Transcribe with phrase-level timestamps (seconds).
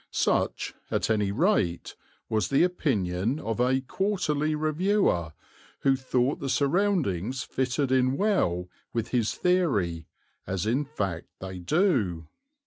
[0.09, 1.95] Such, at any rate,
[2.27, 5.33] was the opinion of a Quarterly Reviewer,
[5.81, 10.07] who thought the surroundings fitted in well with his theory,
[10.47, 12.27] as in fact they do.